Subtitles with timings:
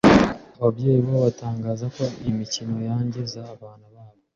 [0.57, 4.19] ababyeyi bo batangazako iyimikino yangiza abana babo